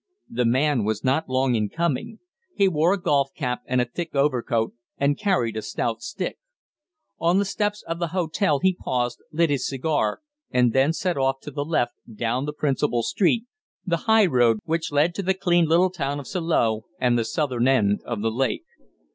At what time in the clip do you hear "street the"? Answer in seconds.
13.03-13.97